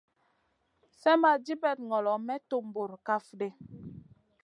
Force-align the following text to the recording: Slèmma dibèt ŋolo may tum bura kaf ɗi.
Slèmma 0.97 1.31
dibèt 1.45 1.79
ŋolo 1.89 2.13
may 2.27 2.41
tum 2.49 2.65
bura 2.73 2.97
kaf 3.07 3.25
ɗi. 3.39 3.49